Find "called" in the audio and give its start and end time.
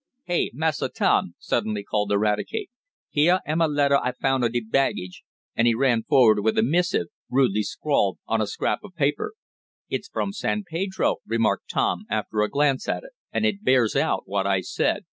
1.83-2.11